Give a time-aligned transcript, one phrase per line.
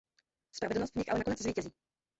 [0.55, 1.69] Spravedlnost v nich ale nakonec zvítězí.